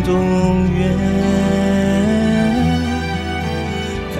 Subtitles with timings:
[0.00, 0.14] 要多
[0.74, 0.96] 远？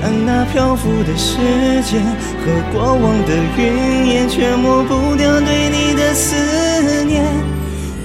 [0.00, 1.36] 看那漂浮的时
[1.82, 2.02] 间
[2.40, 7.24] 和过往的云烟，却抹不掉对你的思念。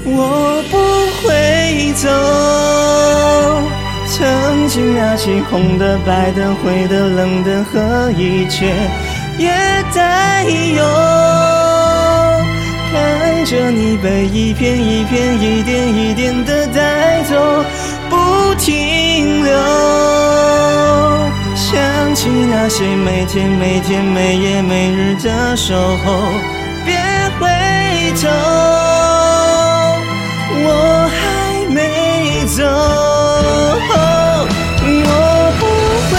[0.06, 0.78] 我不
[1.22, 2.08] 会走，
[4.08, 8.72] 曾经那些红的、白的、灰的、冷的和一切
[9.38, 9.50] 也
[9.94, 10.84] 带有。
[12.92, 16.55] 看着你被一片一片、一点一点的
[22.36, 26.20] 想起那些每天每天、每夜每日的守候，
[26.86, 26.94] 别
[27.40, 27.48] 回
[28.22, 28.28] 头，
[30.66, 30.68] 我
[31.16, 31.24] 还
[31.74, 31.80] 没
[32.48, 32.60] 走，
[35.06, 35.10] 我
[35.60, 35.64] 不
[36.12, 36.14] 会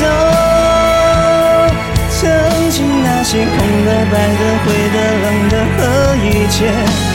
[0.00, 0.02] 走。
[2.08, 2.22] 曾
[2.70, 3.52] 经那些空
[3.84, 5.82] 的、白的、灰的、冷的和。
[6.24, 6.56] 一切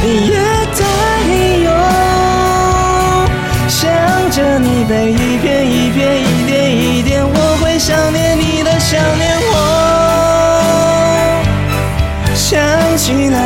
[0.06, 0.38] 也
[0.78, 0.80] 带
[1.64, 1.68] 有，
[3.68, 3.80] 想
[4.30, 5.59] 着你被一片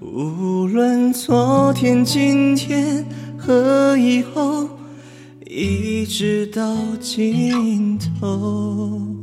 [0.00, 3.04] 无论昨天、今天
[3.36, 4.68] 和以后，
[5.44, 9.17] 一直到尽头。